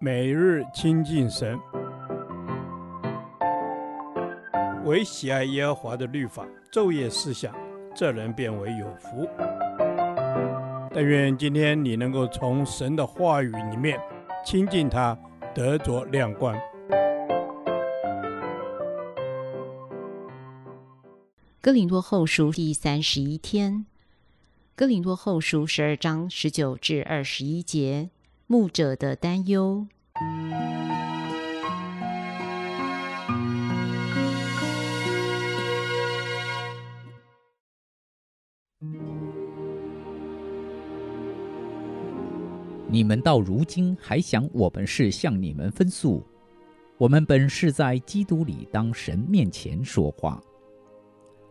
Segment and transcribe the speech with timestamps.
[0.00, 1.58] 每日亲近神，
[4.84, 7.54] 唯喜爱耶和华的律法，昼夜思想，
[7.94, 9.28] 这人便为有福。
[10.92, 14.00] 但愿今天你能够从神的话语里面
[14.44, 15.18] 亲近他，
[15.54, 16.56] 得着亮光。
[21.60, 23.86] 哥林多后书第三十一天，
[24.76, 28.10] 哥林多后书十二章十九至二十一节，
[28.46, 29.86] 牧者的担忧。
[42.86, 46.22] 你们到如今还想我们是向你们分诉？
[46.98, 50.38] 我们本是在基督里当神面前说话。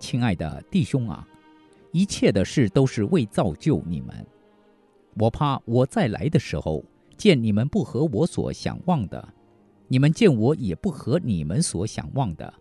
[0.00, 1.28] 亲爱的弟兄啊，
[1.92, 4.26] 一切的事都是为造就你们。
[5.20, 6.84] 我怕我再来的时候，
[7.16, 9.28] 见你们不合我所想望的，
[9.88, 12.54] 你们见我也不合你们所想望的，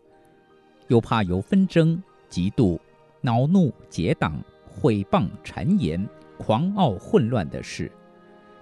[0.87, 2.79] 又怕有纷争、嫉妒、
[3.21, 6.03] 恼怒、结党、毁谤、谗言、
[6.39, 7.91] 狂傲、混乱的事。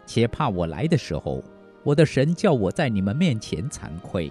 [0.06, 1.42] 且怕我来的时候，
[1.84, 4.30] 我的神叫我在你们面前惭愧；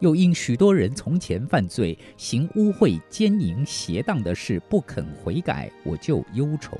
[0.00, 6.76] 又因许多人从前犯罪，行污秽、奸淫、邪荡的事，不肯悔改，我就忧愁。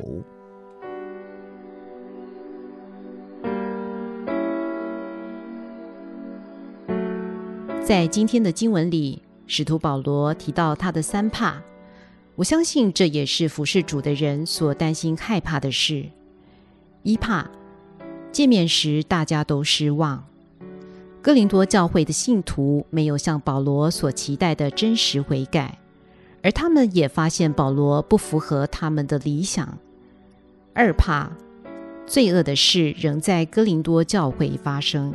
[7.85, 11.61] 在今天的经文里，使徒保罗提到他的三怕，
[12.35, 16.07] 我相信这也是服侍主的人所担心害怕的事。
[17.03, 17.47] 一怕。
[18.33, 20.25] 见面时，大家都失望。
[21.21, 25.79] 哥林多教会的信徒没有像保罗所期待的真实悔改，
[26.43, 29.79] 而他们也发现保罗不符合他们的理想。
[30.73, 31.31] 二怕，
[32.07, 35.15] 罪恶的事仍在哥林多教会发生，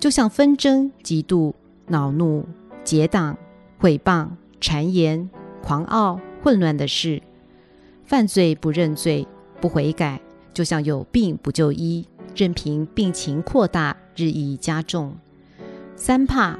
[0.00, 1.54] 就像纷争、嫉妒、
[1.92, 2.46] 恼怒、
[2.82, 3.36] 结党、
[3.78, 4.30] 毁谤、
[4.62, 5.28] 谗言、
[5.62, 7.22] 狂傲、混乱的事，
[8.02, 9.28] 犯罪不认罪、
[9.60, 10.22] 不悔改，
[10.54, 12.08] 就像有病不就医。
[12.34, 15.14] 任凭病情扩大，日益加重。
[15.94, 16.58] 三怕，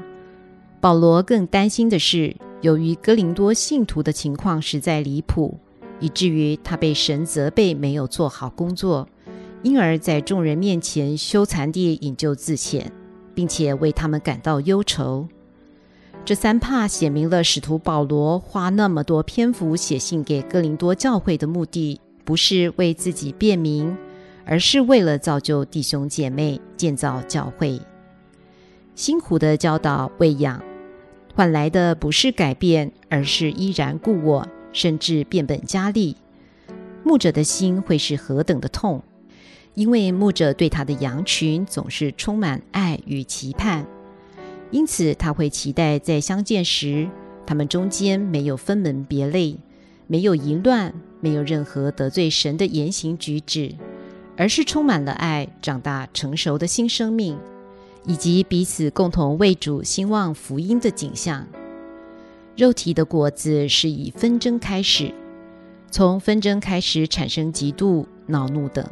[0.79, 5.57] 保罗更担心的是，由于哥林多信徒的情况实在离谱，
[5.99, 9.09] 以至于他被神责备没有做好工作，
[9.63, 12.85] 因而，在众人面前羞惭地引咎自遣，
[13.33, 15.27] 并且为他们感到忧愁。
[16.25, 23.97] 这三怕写明了使徒保罗花那么多篇幅写信给哥林多教会的目的，不是为自己辩明。
[24.45, 27.79] 而是为了造就弟兄姐妹，建造教会。
[28.93, 30.61] 辛苦的教导喂养，
[31.33, 36.17] 换来的不是改变，而是依然故我，甚至变本加厉。
[37.05, 39.01] 牧者的心会是何等的痛，
[39.73, 43.85] 因为牧者对他的羊群总是充满爱与期盼，
[44.71, 47.09] 因此他会期待在相见时，
[47.45, 49.57] 他们中间没有分门别类，
[50.07, 53.75] 没有淫乱，没有任何得罪神的言行举止。
[54.35, 57.37] 而是充满了爱、长大成熟的新生命，
[58.07, 61.45] 以及彼此共同为主兴旺福音的景象。
[62.57, 65.13] 肉体的果子是以纷争开始，
[65.91, 68.83] 从纷争开始产生嫉妒、恼怒等，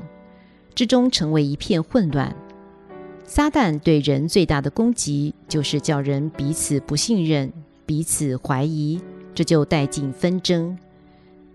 [0.74, 2.36] 之中成为一片混乱。
[3.26, 7.52] 撒旦对人最大的攻击，就是叫人彼此不信任、
[7.86, 9.00] 彼此怀疑，
[9.34, 10.78] 这就带进纷争。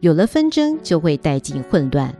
[0.00, 2.14] 有了纷争，就会带进混乱。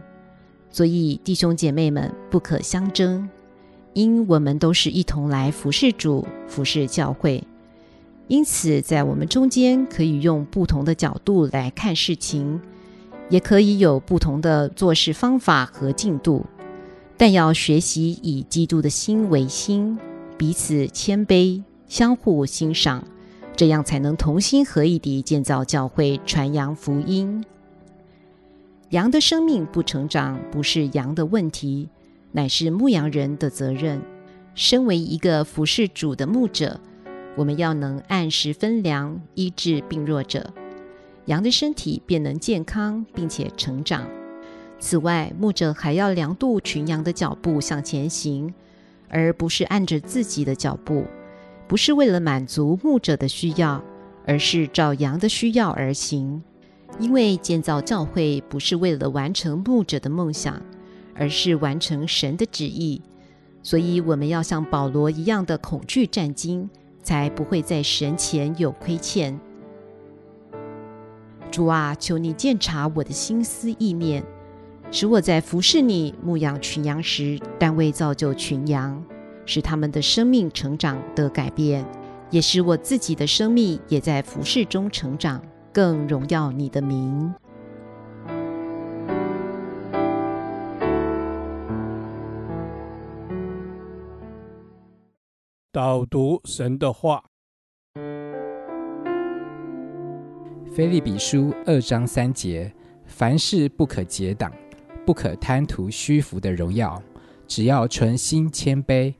[0.70, 3.26] 所以，弟兄姐妹们不可相争，
[3.94, 7.42] 因我们都是一同来服侍主、服侍教会。
[8.28, 12.60] 因此，在我们中间可以用不同的角度来看事情，
[13.30, 16.44] 也可以有不同的做事方法和进度，
[17.18, 19.98] 但要学习以基督的心为心，
[20.36, 23.02] 彼此谦卑，相互欣赏，
[23.56, 27.42] 这样才能同心合意地建造教会、传扬福音。
[28.90, 31.88] 羊的生命不成长，不是羊的问题，
[32.32, 34.00] 乃是牧羊人的责任。
[34.54, 36.80] 身为一个服侍主的牧者，
[37.34, 40.52] 我们要能按时分粮，医治病弱者，
[41.24, 44.06] 羊的身体便能健康并且成长。
[44.78, 48.52] 此外，牧者还要量度群羊的脚步向前行，
[49.08, 51.04] 而不是按着自己的脚步，
[51.66, 53.82] 不是为了满足牧者的需要，
[54.26, 56.42] 而是照羊的需要而行。
[56.98, 60.62] 因为建造教会不是为了完成牧者的梦想，
[61.14, 63.02] 而是完成神的旨意，
[63.62, 66.68] 所以我们要像保罗一样的恐惧战兢，
[67.02, 69.38] 才不会在神前有亏欠。
[71.50, 74.22] 主啊，求你鉴察我的心思意念，
[74.92, 79.04] 使我在服侍你牧养群羊时，单为造就群羊，
[79.44, 81.84] 使他们的生命成长的改变，
[82.30, 85.42] 也使我自己的生命也在服侍中成长，
[85.72, 87.34] 更荣耀你的名。
[95.70, 97.22] 导读神的话，
[100.74, 102.72] 菲利比书二章三节：
[103.04, 104.50] 凡事不可结党，
[105.06, 107.00] 不可贪图虚浮的荣耀，
[107.46, 109.14] 只要存心谦卑，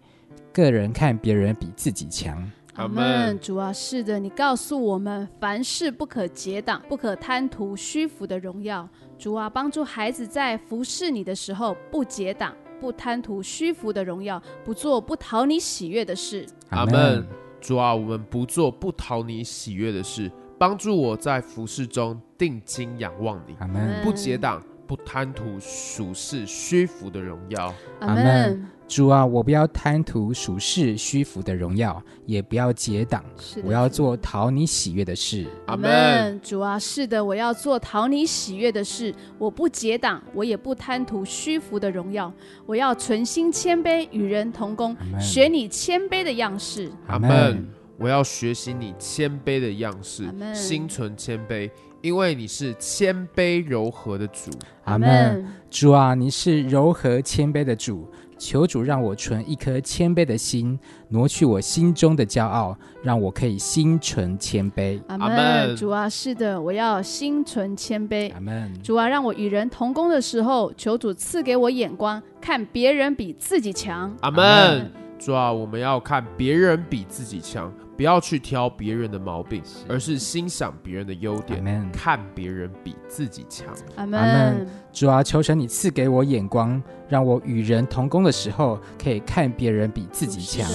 [0.53, 2.51] 个人看别人比自己强。
[2.75, 3.39] 阿门。
[3.39, 8.87] 主啊，是的，你告诉我们，凡事不可结党，不可贪图虚浮的荣耀。
[9.17, 12.53] 主啊，帮助孩子在服侍你的时候不结党。
[12.79, 16.45] 不贪图虚浮的荣耀，不做不讨你喜悦的事。
[16.71, 17.25] 阿门。
[17.61, 23.55] 主啊，我们不做不讨你喜悦的事，帮助我在服侍中定睛仰望你。
[23.61, 24.03] 阿门。
[24.05, 24.61] 不结党。
[24.87, 28.67] 不贪图属世虚浮的荣耀，阿门。
[28.89, 33.25] 主啊，我不要贪图属世虚浮的荣耀，也不要结党，
[33.65, 35.45] 我要做讨你喜悦的事。
[35.67, 36.41] 阿门。
[36.41, 39.13] 主啊，是的，我要做讨你喜悦的事。
[39.39, 42.33] 我不结党，我也不贪图虚浮的荣耀，
[42.65, 46.89] 我要存心谦卑，与人同工，学你谦卑的样式。
[47.09, 47.67] 阿门。
[47.99, 51.71] 我要学习你谦卑的样式，心存谦卑。
[52.03, 54.51] 因为你是谦卑柔和的主，
[54.85, 55.45] 阿门。
[55.71, 58.07] 主啊，你是柔和谦卑的主，
[58.39, 60.79] 求主让我存一颗谦卑的心，
[61.09, 65.01] 挪去我心中的骄傲，让我可以心存谦卑。
[65.09, 65.75] 阿门。
[65.75, 68.33] 主啊，是的，我要心存谦卑。
[68.35, 68.73] 阿门。
[68.83, 74.15] 主啊，让我与人同工的时候，求主赐给我眼光，看别人比自己强。
[74.21, 75.06] 阿门。
[75.19, 77.73] 主啊，我们要看别人比自己强。
[77.97, 81.91] 不要去挑别人的毛病，而是欣赏别人的优点，Amen.
[81.91, 83.69] 看别人比自己强。
[83.97, 84.69] 阿门。
[84.93, 90.71] 主啊，求神你赐给我眼光，让我与人同工的时候，可以看别人比自己强，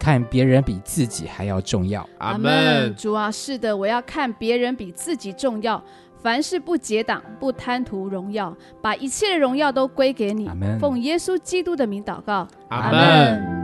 [0.00, 2.04] 看别人比自己还要重要。
[2.18, 2.92] 阿门。
[2.96, 5.80] 主啊，是的，我要看别人比自己重要。
[6.20, 8.52] 凡事不结党，不贪图荣耀，
[8.82, 10.48] 把一切的荣耀都归给你。
[10.48, 10.80] Amen.
[10.80, 12.48] 奉耶稣基督的名祷告。
[12.70, 13.63] 阿门。